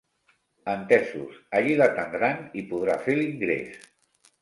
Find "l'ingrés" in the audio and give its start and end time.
3.23-3.83